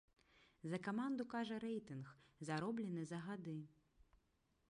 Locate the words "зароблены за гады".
2.51-3.57